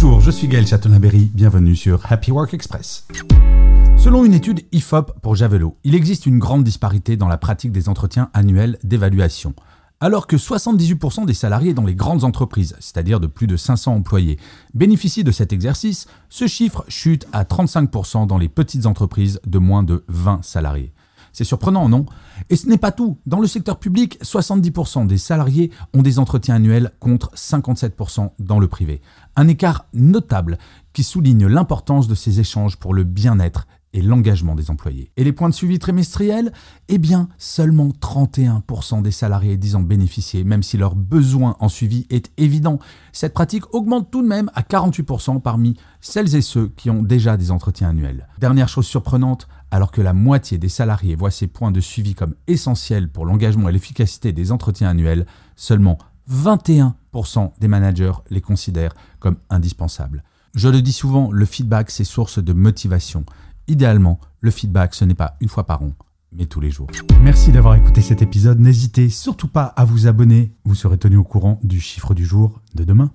[0.00, 3.04] Bonjour, je suis Gaël Chatonaberry, bienvenue sur Happy Work Express.
[3.96, 7.88] Selon une étude IFOP pour Javelot, il existe une grande disparité dans la pratique des
[7.88, 9.54] entretiens annuels d'évaluation.
[9.98, 14.38] Alors que 78% des salariés dans les grandes entreprises, c'est-à-dire de plus de 500 employés,
[14.72, 19.82] bénéficient de cet exercice, ce chiffre chute à 35% dans les petites entreprises de moins
[19.82, 20.92] de 20 salariés.
[21.32, 22.06] C'est surprenant, non?
[22.50, 23.18] Et ce n'est pas tout.
[23.26, 28.68] Dans le secteur public, 70% des salariés ont des entretiens annuels contre 57% dans le
[28.68, 29.00] privé.
[29.36, 30.58] Un écart notable
[30.92, 35.10] qui souligne l'importance de ces échanges pour le bien-être et l'engagement des employés.
[35.16, 36.52] Et les points de suivi trimestriels?
[36.88, 42.06] Eh bien, seulement 31% des salariés disent en bénéficier, même si leur besoin en suivi
[42.10, 42.78] est évident.
[43.12, 47.36] Cette pratique augmente tout de même à 48% parmi celles et ceux qui ont déjà
[47.36, 48.28] des entretiens annuels.
[48.38, 52.34] Dernière chose surprenante, alors que la moitié des salariés voient ces points de suivi comme
[52.46, 55.98] essentiels pour l'engagement et l'efficacité des entretiens annuels, seulement
[56.30, 60.22] 21% des managers les considèrent comme indispensables.
[60.54, 63.24] Je le dis souvent, le feedback, c'est source de motivation.
[63.68, 65.92] Idéalement, le feedback, ce n'est pas une fois par an,
[66.32, 66.88] mais tous les jours.
[67.22, 68.58] Merci d'avoir écouté cet épisode.
[68.58, 70.54] N'hésitez surtout pas à vous abonner.
[70.64, 73.12] Vous serez tenu au courant du chiffre du jour de demain.